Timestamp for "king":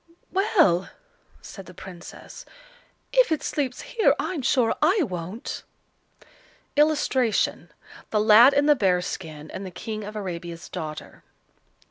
9.69-10.03